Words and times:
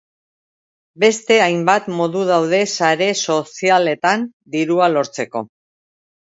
Beste 1.03 1.37
hainbat 1.47 1.91
modu 1.99 2.25
daude 2.31 2.63
sare 2.79 3.11
sozialetan 3.27 4.27
dirua 4.59 4.93
lortzeko 4.99 5.47